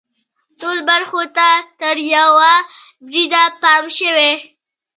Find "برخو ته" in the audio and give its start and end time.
0.89-1.47